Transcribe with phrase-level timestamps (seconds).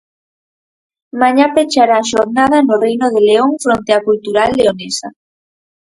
[1.21, 5.07] Mañá pechará a xornada no Reino de León fronte á Cultural Leonesa.